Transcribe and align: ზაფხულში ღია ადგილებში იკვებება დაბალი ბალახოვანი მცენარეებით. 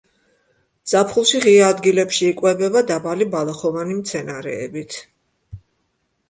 ზაფხულში 0.93 1.41
ღია 1.43 1.67
ადგილებში 1.73 2.25
იკვებება 2.29 2.83
დაბალი 2.93 3.29
ბალახოვანი 3.37 3.99
მცენარეებით. 4.01 4.99